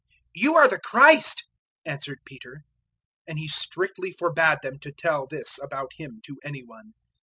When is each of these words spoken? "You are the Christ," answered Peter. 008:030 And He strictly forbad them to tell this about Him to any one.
"You 0.33 0.55
are 0.55 0.67
the 0.67 0.79
Christ," 0.79 1.45
answered 1.85 2.21
Peter. 2.25 2.63
008:030 3.27 3.27
And 3.27 3.37
He 3.37 3.47
strictly 3.47 4.11
forbad 4.11 4.57
them 4.63 4.79
to 4.79 4.91
tell 4.91 5.27
this 5.27 5.59
about 5.61 5.91
Him 5.93 6.21
to 6.25 6.37
any 6.43 6.63
one. 6.63 6.93